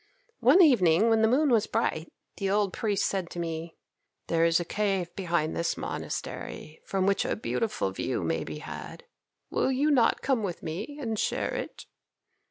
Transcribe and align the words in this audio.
One 0.39 0.63
evening, 0.63 1.09
when 1.11 1.21
the 1.21 1.27
moon 1.27 1.51
was 1.51 1.67
bright, 1.67 2.11
the 2.37 2.49
old 2.49 2.73
priest 2.73 3.05
said 3.05 3.29
to 3.29 3.39
me, 3.39 3.75
'There 4.29 4.45
is 4.45 4.59
a 4.59 4.65
cave 4.65 5.15
behind 5.15 5.55
this 5.55 5.77
monastery 5.77 6.81
from 6.83 7.05
which 7.05 7.23
a 7.23 7.35
beautiful 7.35 7.91
view 7.91 8.23
may 8.23 8.43
be 8.43 8.57
had; 8.57 9.03
will 9.51 9.71
you 9.71 9.91
not 9.91 10.23
come 10.23 10.41
with 10.41 10.63
me 10.63 10.97
and 10.99 11.19
share 11.19 11.53
it?' 11.53 11.85